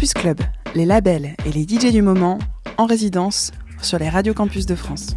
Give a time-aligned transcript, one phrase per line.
[0.00, 0.40] Campus Club,
[0.74, 2.38] les labels et les DJ du moment
[2.78, 3.52] en résidence
[3.82, 5.14] sur les radios campus de France.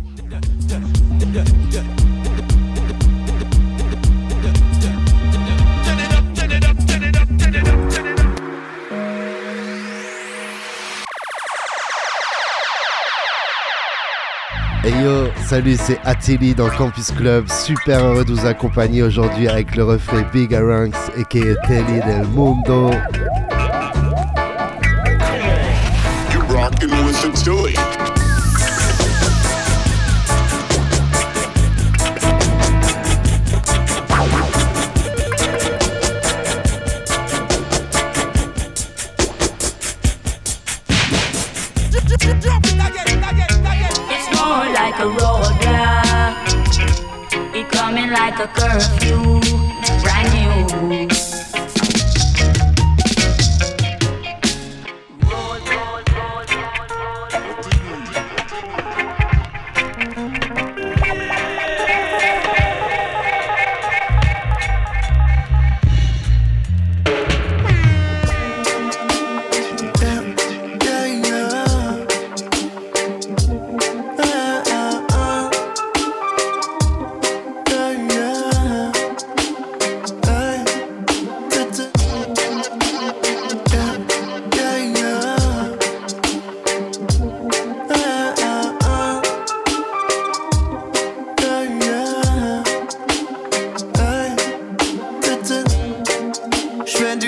[14.84, 17.48] Hey yo, salut, c'est Attili dans Campus Club.
[17.48, 22.92] Super heureux de vous accompagner aujourd'hui avec le reflet Big Aranx et Telly del Mundo.
[27.26, 27.74] With Tilly.
[44.74, 46.46] like a roadblock.
[47.56, 49.33] It coming like a curfew,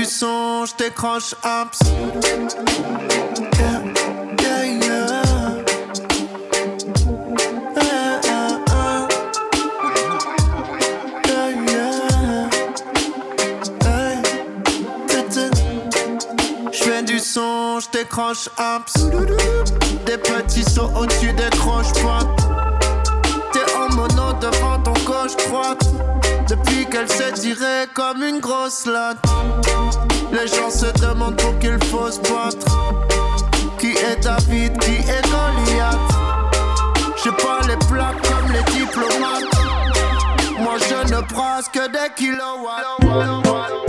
[0.05, 1.85] du son, je décroche un psy.
[3.59, 3.81] Yeah,
[4.41, 5.25] yeah, yeah.
[17.77, 18.79] Je décroche un
[20.05, 22.54] Des petits sauts au-dessus des croches-pointes
[23.95, 25.85] T'es en mono devant ton gauche droite.
[26.49, 29.17] Depuis qu'elle se dirait comme une grosse latte.
[30.31, 32.65] Les gens se demandent pour qu'il faut se battre.
[33.79, 35.95] Qui est David, qui est Goliath?
[37.23, 39.43] J'ai pas les plaques comme les diplomates.
[40.59, 43.84] Moi je ne brasse que des kilowatts.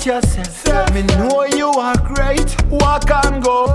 [0.00, 0.94] Trust yourself.
[0.94, 3.66] Me know you are great, walk and go.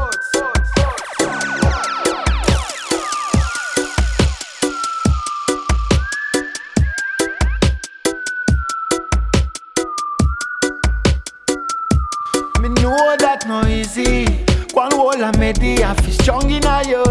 [12.60, 14.26] Me know that no easy.
[14.74, 17.04] One wall I made the half is strong in a you.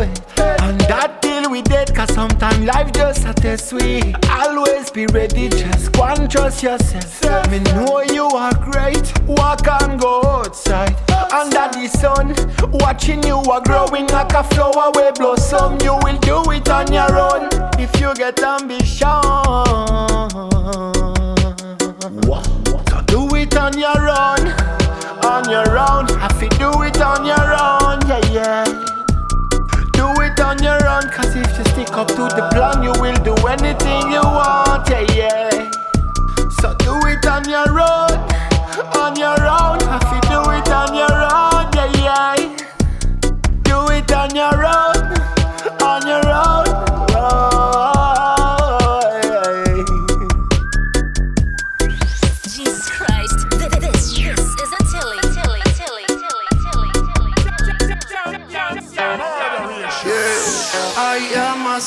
[0.64, 4.14] And that deal we dead, cause sometimes life just a test we.
[4.30, 7.13] Always be ready, just go and trust yourself.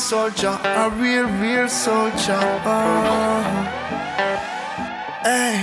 [0.08, 2.40] Soldier, a real, real soldier.
[2.64, 3.42] Oh.
[5.22, 5.60] Hey,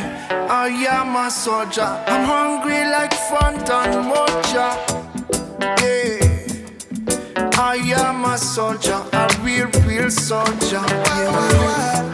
[0.47, 1.89] I am a soldier.
[2.05, 4.67] I'm hungry like Fanta Mocha.
[5.81, 6.19] Yeah.
[7.57, 10.85] I am a soldier, a real, real soldier.
[11.17, 12.05] Yeah.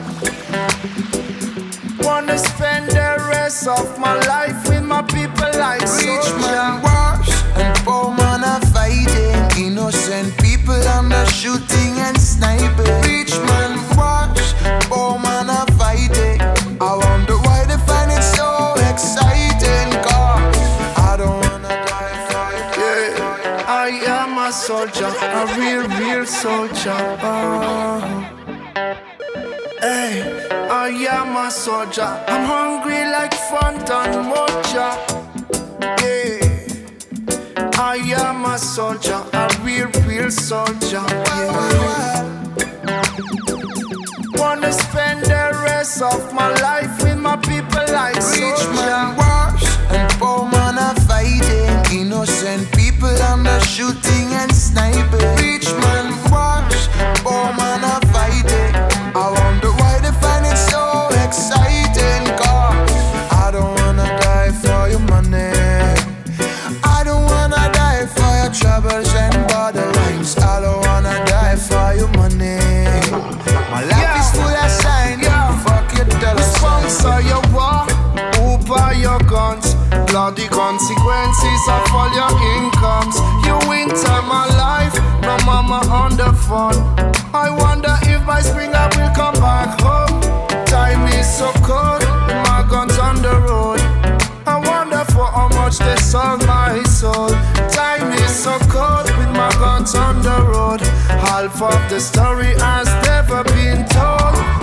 [2.00, 5.86] Wanna spend the rest of my life with my people like
[25.41, 27.01] a real, real soldier.
[29.79, 30.21] Hey,
[30.69, 32.11] I am a soldier.
[32.27, 34.89] I'm hungry like Fanta Mocha.
[36.01, 36.41] Yeah,
[37.79, 41.05] I am a soldier, a real, real soldier.
[41.09, 42.21] Yeah.
[44.35, 46.90] Wanna spend the rest of my life
[80.31, 83.19] Bloody consequences of all your incomes.
[83.45, 86.80] You winter my life, no mama on the phone.
[87.35, 90.21] I wonder if by spring I will come back home.
[90.68, 92.02] Time is so cold,
[92.47, 93.81] my guns on the road.
[94.47, 97.28] I wonder for how much they sold my soul.
[97.69, 100.80] Time is so cold with my guns on the road.
[101.28, 104.60] Half of the story has never been told.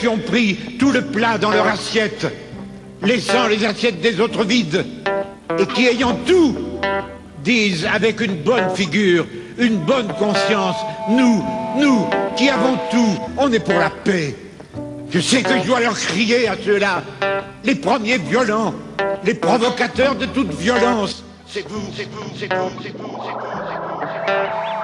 [0.00, 2.26] Qui ont pris tout le plat dans leur assiette,
[3.02, 4.84] laissant les assiettes des autres vides,
[5.58, 6.56] et qui ayant tout,
[7.44, 9.26] disent avec une bonne figure,
[9.58, 10.76] une bonne conscience,
[11.10, 11.44] nous,
[11.78, 14.34] nous, qui avons tout, on est pour la paix.
[15.10, 17.02] Je sais que je dois leur crier à ceux-là,
[17.62, 18.74] les premiers violents,
[19.22, 21.22] les provocateurs de toute violence.
[21.46, 24.79] C'est vous, c'est vous, c'est vous, c'est vous, c'est vous, c'est vous.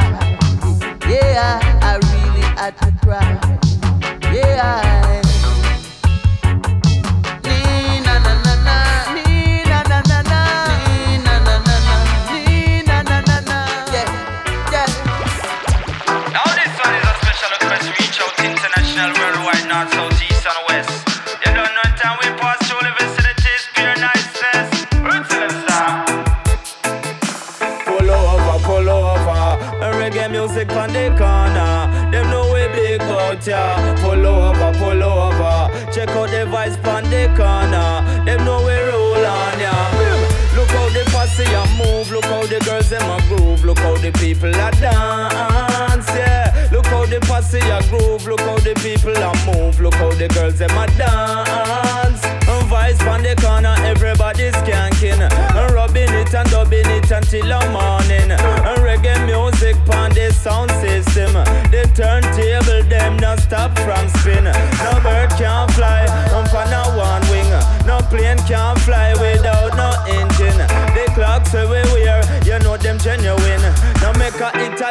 [0.00, 0.33] Had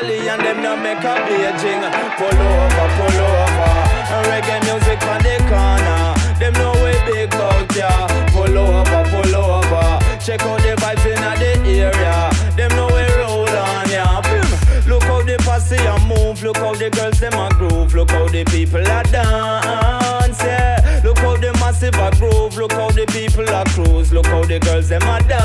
[0.04, 1.84] a Italian, them no make a Beijing.
[2.18, 3.74] Pull over, pull over.
[4.14, 6.14] And reggae music on the corner.
[6.40, 8.08] Them know we big out ya.
[8.32, 10.00] Pull over, pull over.
[10.20, 12.32] Check out the vibes in the area.
[12.56, 14.22] Them know we roll on ya.
[14.88, 16.44] Look how the posse a move.
[16.44, 17.94] Look how the girls them a groove.
[17.96, 20.42] Look how the people a dance.
[20.44, 21.02] Yeah.
[21.04, 22.58] Look how the massive a groove.
[22.58, 24.12] Look how the people a cruise.
[24.12, 25.43] Look how the girls them a dance.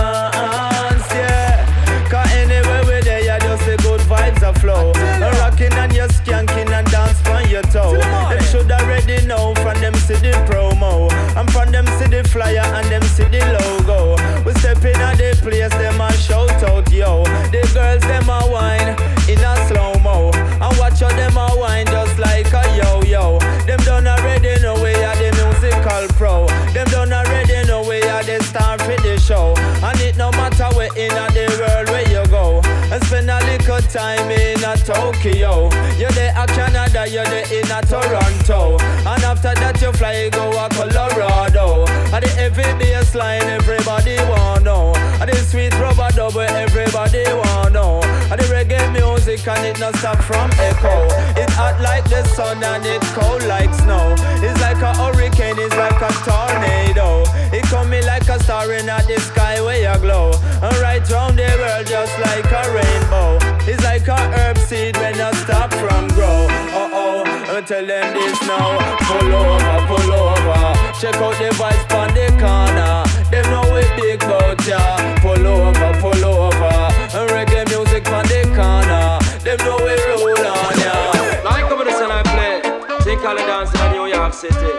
[12.28, 14.16] Flyer and them see the logo.
[14.44, 17.24] We step in at the place, them a shout out, yo.
[17.50, 18.92] The girls, them a wine
[19.28, 20.30] in a slow mo.
[20.34, 23.38] And watch how them a wine just like a yo yo.
[23.66, 26.46] Them done already know we are the musical pro.
[26.72, 29.54] Them done already know we are the star for the show.
[29.82, 32.60] And it no matter where in the world where you go.
[32.92, 35.70] And spend a little time in a Tokyo.
[35.96, 38.78] You're there at Canada, you're there in a Toronto.
[39.06, 41.97] And after that you fly go a Colorado.
[42.18, 44.92] And the heavy bass line everybody want know.
[45.22, 48.00] And the sweet rubber double everybody want know.
[48.02, 51.06] And the reggae music and it not stop from echo.
[51.38, 54.16] It's hot like the sun and it's cold like snow.
[54.42, 57.22] It's like a hurricane, it's like a tornado.
[57.54, 60.32] It coming like a star in the sky where you glow.
[60.60, 63.38] And right round the world just like a rainbow.
[63.70, 66.67] It's like a herb seed when you stop from grow.
[67.00, 67.22] Oh
[67.54, 68.78] and tell them this now.
[69.06, 70.62] Pull over, pull over.
[71.00, 73.06] Check out the vibes on the corner.
[73.30, 74.80] Them know we big bout ya.
[75.22, 76.76] Pull over, pull over.
[77.16, 79.18] And reggae music on the corner.
[79.46, 80.96] Them know we roll on ya.
[81.44, 82.62] Like over the sun I play.
[83.04, 84.72] Take all the dance in New York City.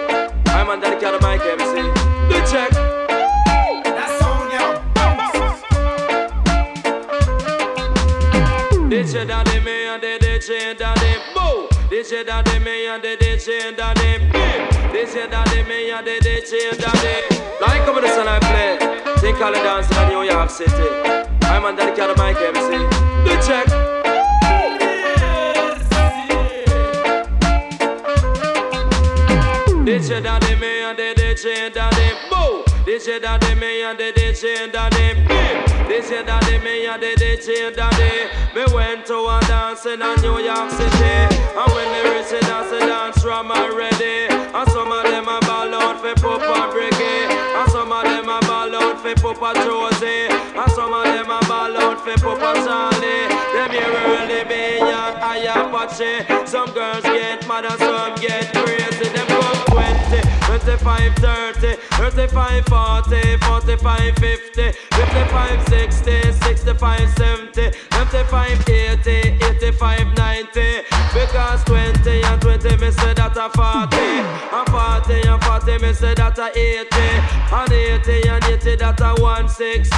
[0.48, 1.82] I'm on that kind of mic MC.
[2.30, 3.00] The check.
[8.90, 11.29] DJ daddy me and the DJ daddy
[12.00, 12.10] boo.
[12.10, 14.32] DJ daddy me and the DJ daddy bim.
[14.92, 17.36] DJ daddy me and the DJ daddy.
[17.62, 18.78] Like over the sun I play.
[19.18, 20.72] Think the dance in New York City.
[21.44, 22.78] I'm on that kind of mic MC.
[23.26, 23.68] The check.
[29.86, 32.69] DJ daddy me and the DJ daddy boo.
[32.90, 35.62] DJ daddy me and the DJ daddy bim.
[35.86, 38.34] DJ daddy me and the DJ daddy.
[38.56, 41.38] Me went to a dance in a New York City.
[41.54, 44.26] And when they reach the dance, the dance drum already.
[44.34, 47.30] And some of them a ball out for Papa Briggy.
[47.30, 50.26] And some of them a ball out for Papa Josie.
[50.58, 53.30] And some of them a ball out for Papa Charlie.
[53.54, 53.86] Them here
[54.18, 56.26] Early B and I Apache.
[56.48, 59.14] Some girls get mad and some get crazy.
[59.14, 59.46] Them go
[59.78, 67.40] 20, 25, 30, 35, 40, 45, 50, 55, 60, 65, 70.
[67.50, 67.80] empty.
[67.92, 70.84] Empty 580, 85, 90.
[71.14, 73.98] Because 20 and 20, me say that a 40.
[73.98, 76.88] And 40 and 40, me say that a 80.
[77.52, 79.90] And 80 and 80, that a 160.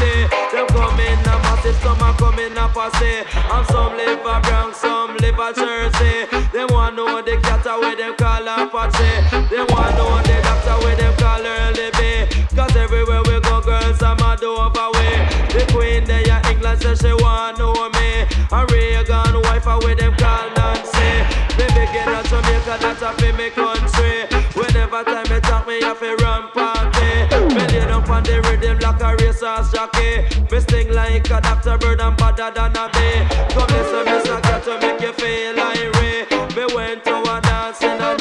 [0.52, 3.24] Them come in a masses, some a come in a posse.
[3.72, 6.28] Some live a Bronx, some live a Jersey.
[6.52, 9.48] They want know the cat where them call Apache.
[9.50, 12.56] They want know the doctor where them call Early B.
[12.56, 15.16] Cause everywhere we go, girls, I'm a do way.
[15.54, 18.26] The queen there in England says she want know me.
[18.52, 21.26] And Reagan, wife, where them call Nancy.
[21.58, 24.28] Baby, get a Jamaica, that's a fi me country.
[24.54, 27.12] Whenever time me talk, me have to run party.
[27.56, 30.28] Me lay down on the rhythm like a racehorse jockey.
[30.52, 33.26] Me sting like a doctor bird and badder than a bee.
[33.54, 36.56] Come listen, me song to make you feel irate.
[36.56, 38.21] Me went to a dance in a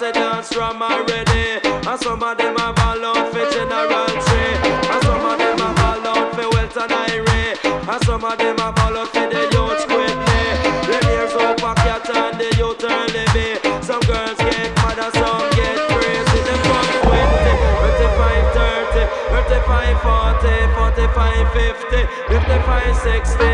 [0.00, 1.60] me reach dance, from already.
[1.64, 4.54] And some of them have all out for General Tree.
[4.90, 7.54] And some of them have all out for Welton Irie.
[7.64, 10.44] And some of them have all out for the youth quickly.
[10.88, 13.36] The ears up a cat and the youth Early B.
[13.82, 16.40] Some girls get mad and some get crazy.
[16.42, 17.52] Them from 20,
[17.84, 23.53] 25, 30, 35, 40, 45, 50, 55, 60,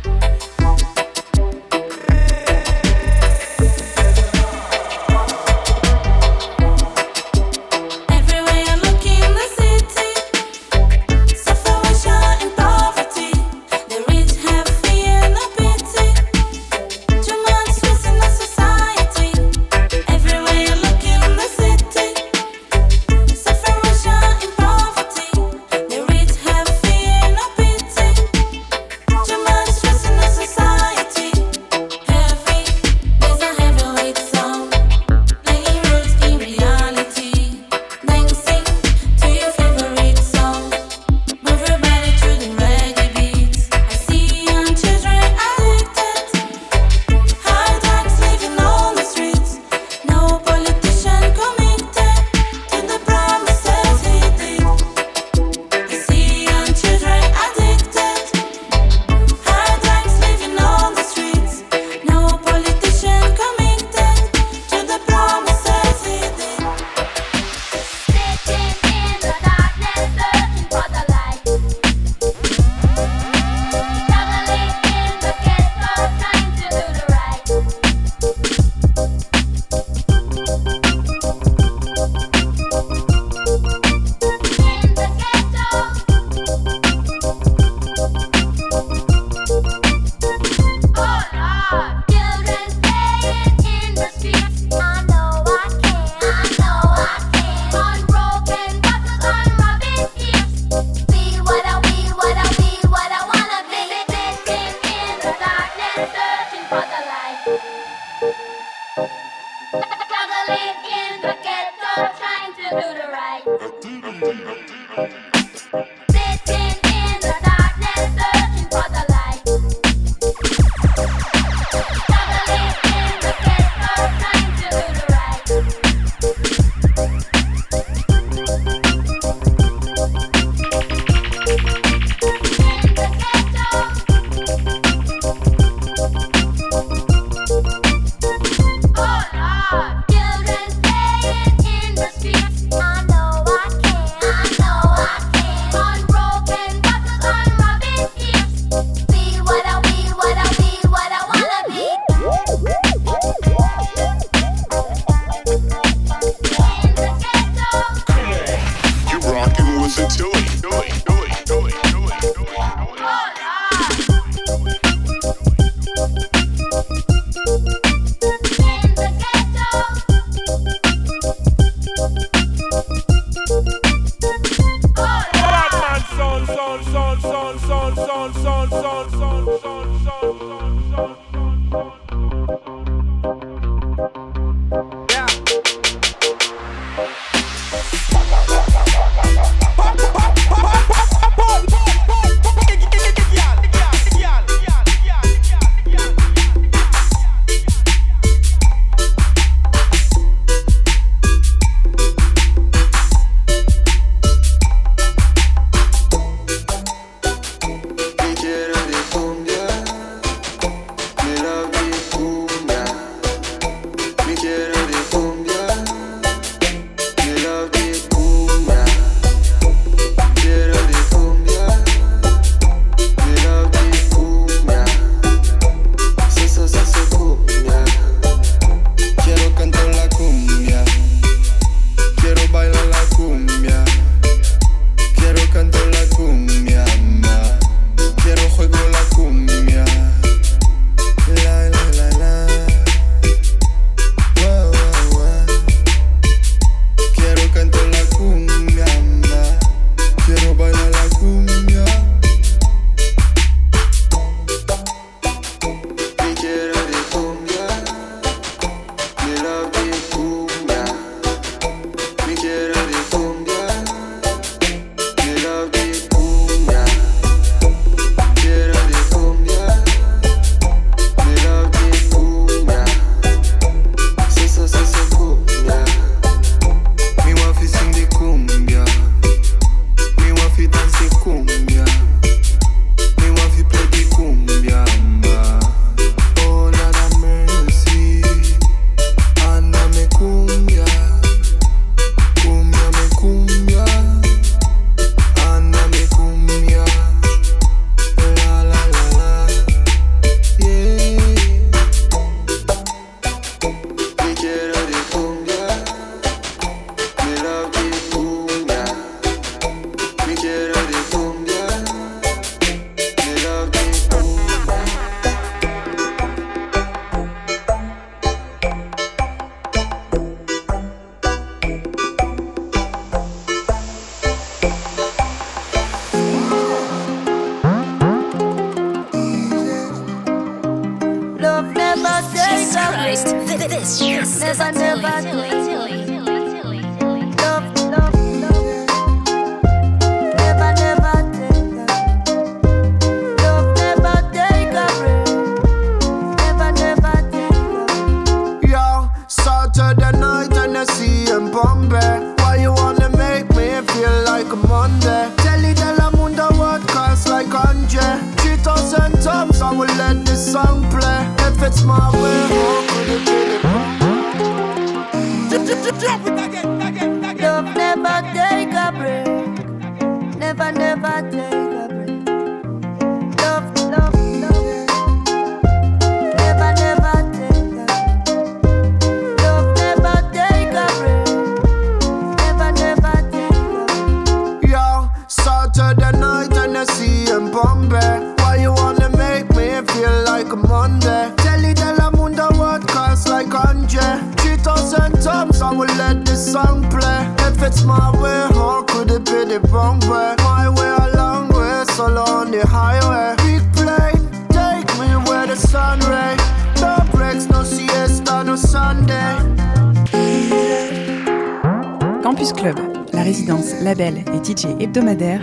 [412.31, 412.79] Campus Club,
[413.11, 415.41] la résidence, label et DJ hebdomadaire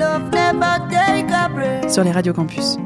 [1.86, 2.78] sur les radios campus.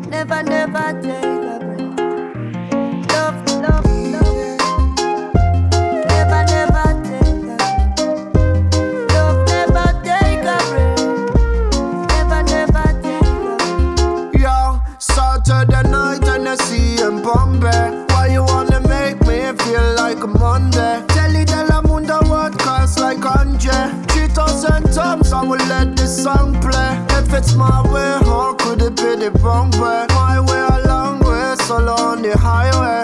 [27.57, 28.19] My way.
[28.25, 30.07] How could it be the wrong way?
[30.11, 33.02] My way a long way, solo on the highway.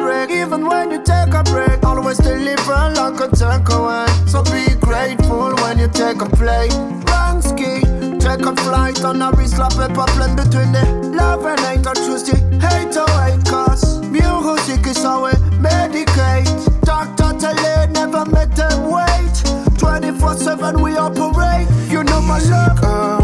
[0.00, 0.30] break.
[0.30, 4.08] Even when you take a break, always deliver like a takeaway.
[4.28, 6.70] So be grateful when you take a plane.
[7.08, 7.82] Bansky,
[8.18, 10.84] take a flight on a wrist slap paper plane between the
[11.14, 12.40] love and hate on Tuesday.
[12.58, 16.80] Hate away, cause music is how we medicate.
[16.82, 19.36] Doctor tell it, never make them wait.
[19.78, 21.68] 24 7 we operate.
[21.90, 23.19] You know my love.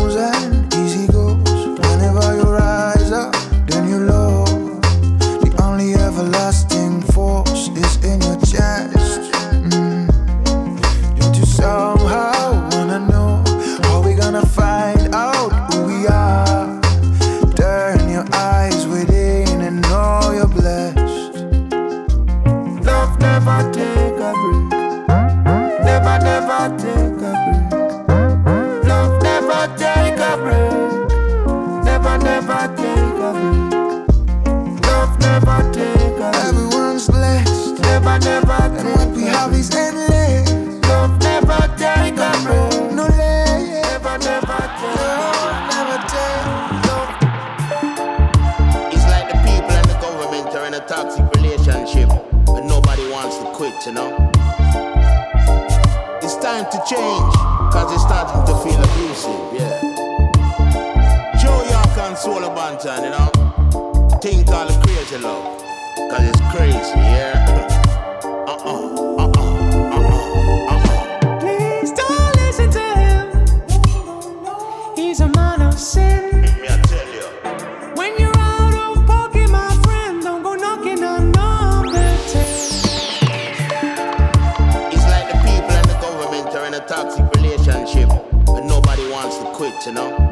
[89.77, 90.31] it, you know.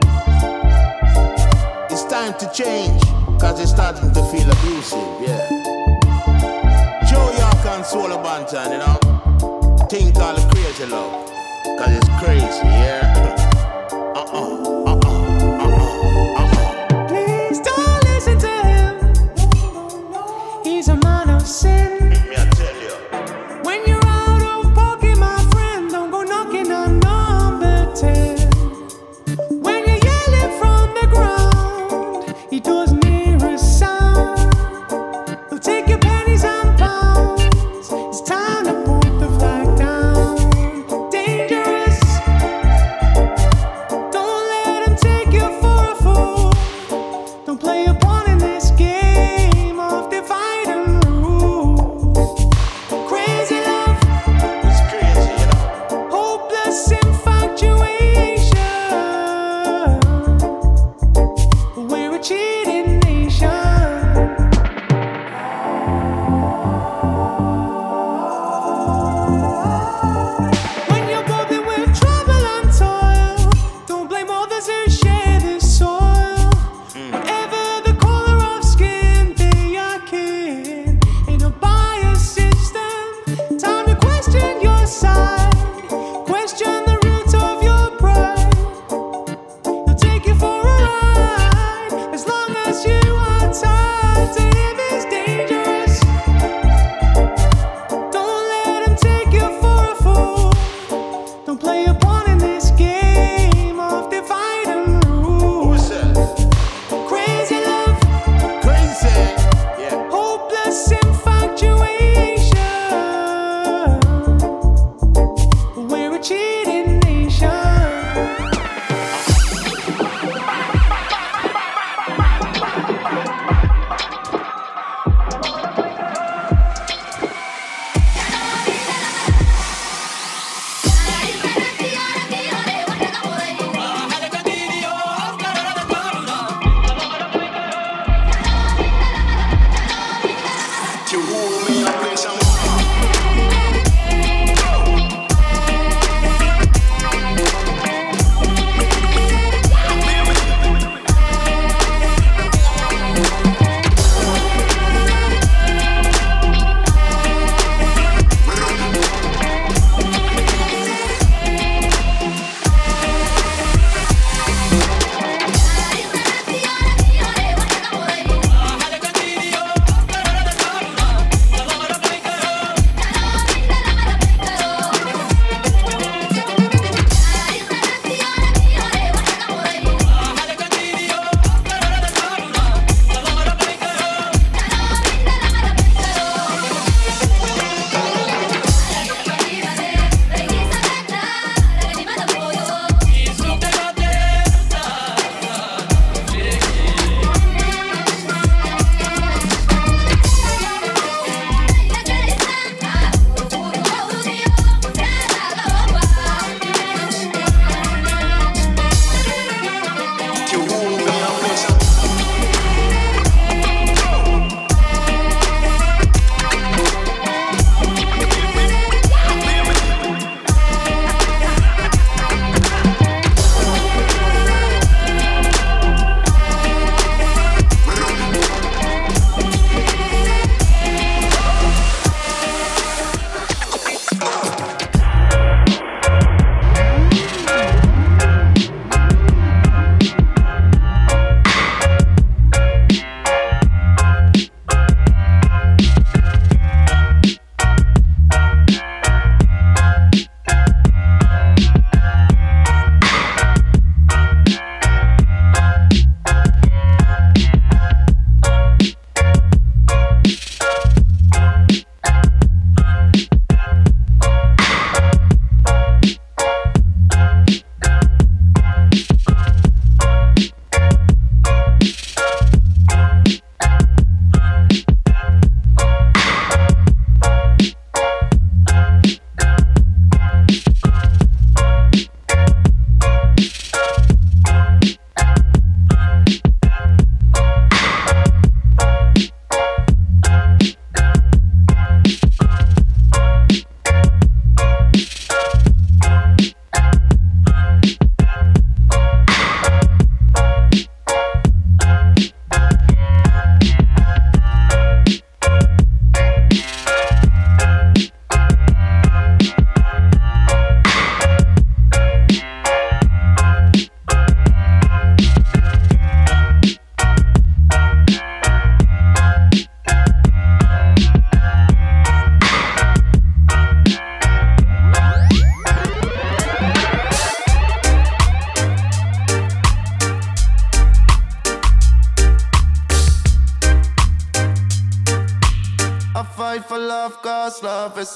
[1.91, 3.03] It's time to change,
[3.41, 5.49] cause it's starting to feel abusive, yeah.
[7.09, 8.99] Joe York and Solo Banton, you know.
[9.89, 11.31] Think all the crazy love,
[11.79, 13.14] cause it's crazy, yeah.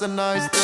[0.07, 0.58] nice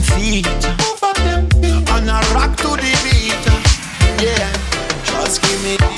[0.00, 0.46] them feet.
[0.46, 1.90] Move up them feet.
[1.90, 4.22] And I rock to the beat.
[4.22, 4.52] Yeah.
[5.04, 5.89] Just give me.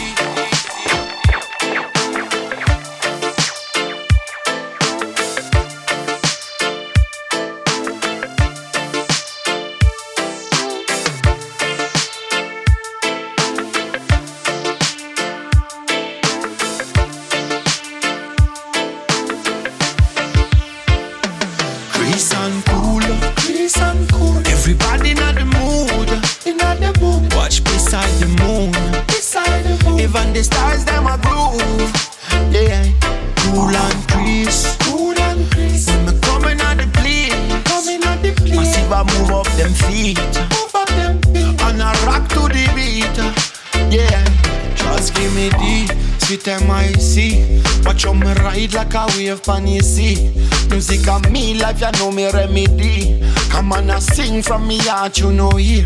[54.33, 55.85] Sing from me heart, you know here.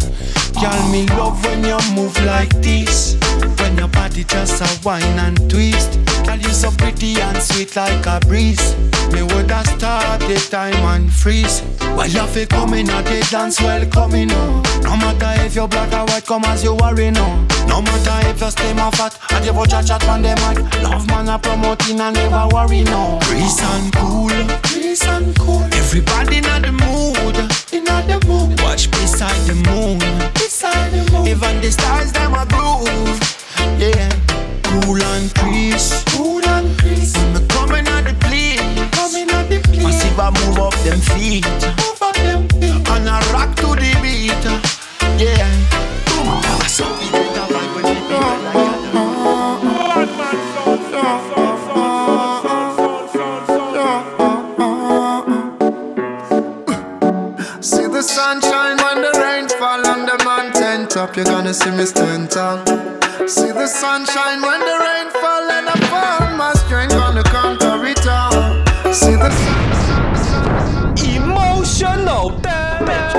[0.60, 3.16] Girl, me love when you move like this.
[3.58, 5.98] When your body just a whine and twist.
[6.24, 8.76] Girl, you so pretty and sweet like a breeze.
[9.12, 11.62] Me woulda stop the time and freeze.
[11.80, 14.62] Well, you fi coming at the dance, well coming on.
[14.64, 14.80] Oh.
[14.82, 17.26] No matter if you're black or white, come as you worry no.
[17.66, 20.82] No matter if you stay my fat, I give out chat chat on the mic.
[20.82, 23.18] Love man a promoting and never worry no.
[23.22, 25.64] Breeze and cool, breeze and cool.
[25.72, 27.45] Everybody in the mood,
[28.06, 28.60] the mood.
[28.62, 29.98] Watch beside the moon,
[30.34, 31.26] beside the moon.
[31.26, 33.20] Even the stars them a groove,
[33.78, 34.10] yeah.
[34.62, 39.82] Cool and breeze, cool and me coming at the place, coming at the place.
[39.82, 42.88] Massive I move up them feet, move up them feet.
[42.88, 44.65] And I rock to the beat,
[61.16, 62.58] You're gonna see me stand tall.
[63.26, 66.36] See the sunshine when the rain fall and I fall.
[66.36, 68.92] My strength gonna conquer it all.
[68.92, 69.32] See the
[71.16, 73.12] Emotional damage.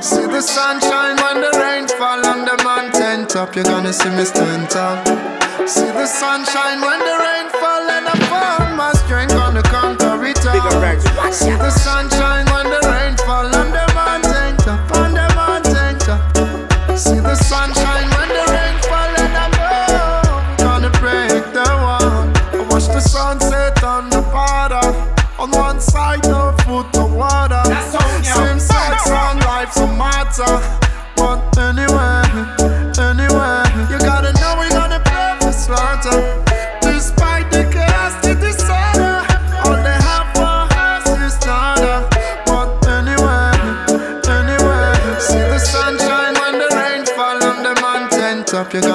[0.00, 3.54] See the sunshine when the rain fall on the mountain top.
[3.54, 5.43] You're gonna see me stand tall.
[5.66, 8.76] See the sunshine when the rain fall and I fall.
[8.76, 11.32] My strength gonna conquer it all.
[11.32, 12.53] See the sunshine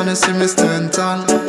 [0.09, 1.48] gonna see me stand tall.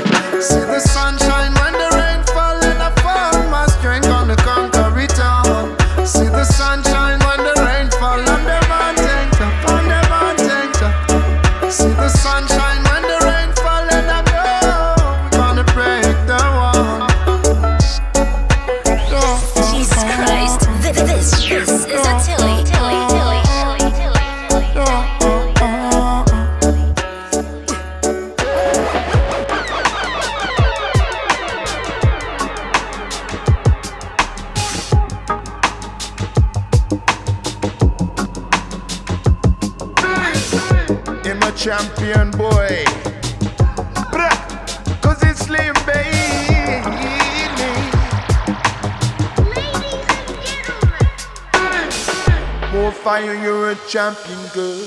[53.91, 54.86] Champion girl.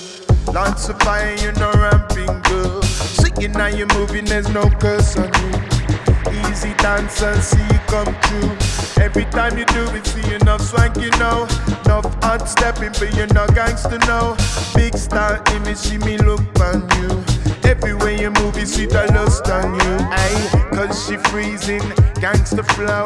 [0.54, 2.82] Lots of fire, you're no ramping girl.
[2.84, 6.47] Singing now you're moving, there's no curse on you.
[6.47, 9.04] Easy dancer, see you come true.
[9.04, 11.45] Every time you do it, see enough swank, you know.
[11.84, 14.38] Enough hard stepping, but you're not gangster, no.
[14.74, 17.26] Big star image, see me look on you.
[17.70, 19.97] Everywhere you move, you see the lust on you.
[20.12, 21.84] Aye, cause she freezing,
[22.22, 23.04] gangster flow.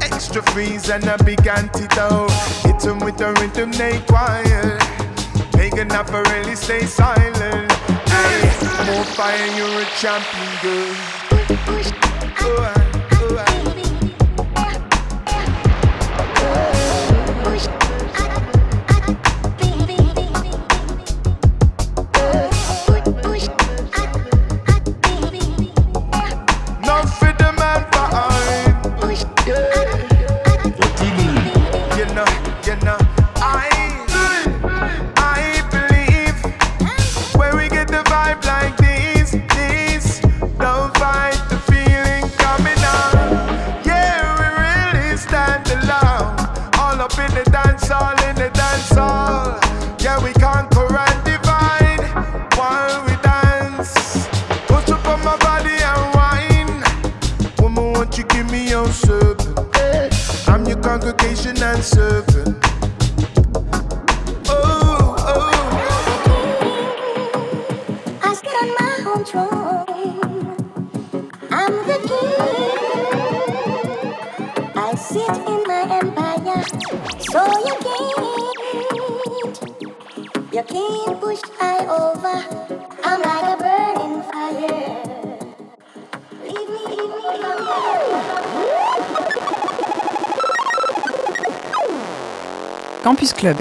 [0.00, 2.30] Extra freeze and a big antidote.
[2.64, 4.95] Hit 'em with the rhythm they quiet.
[5.76, 7.70] Enough for really stay silent.
[8.08, 10.96] Aye, more fire, you're a champion, girl.
[45.36, 45.76] time to.
[46.80, 49.58] All up in the dance hall, in the dance hall.
[50.00, 52.04] Yeah, we conquer and divide
[52.56, 53.92] while we dance.
[54.70, 56.82] Push up on my body and wine.
[57.60, 60.48] Woman, won't you give me your servant?
[60.48, 62.55] I'm your congregation and servant.
[77.36, 78.48] So you can't,
[80.54, 82.36] you can't push I over.
[83.04, 84.86] I'm like a burning fire.
[93.02, 93.58] Campus Club.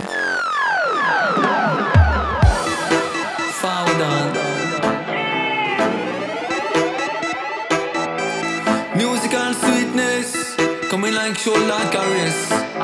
[8.95, 10.55] Musical sweetness
[10.89, 12.74] coming like shoulder caress.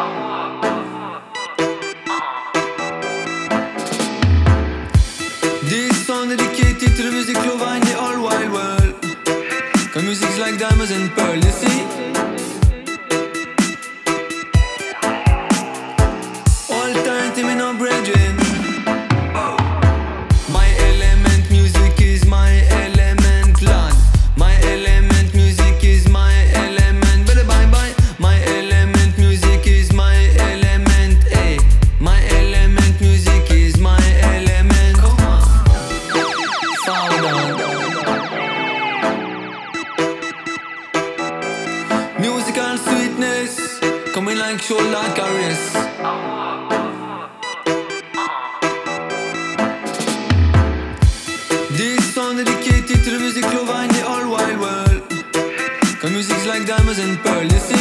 [10.82, 11.81] commas and policy
[45.52, 45.74] this.
[51.78, 55.02] This song dedicated to the music love and the all wide world.
[56.00, 57.81] Cause music's like diamonds and pearls.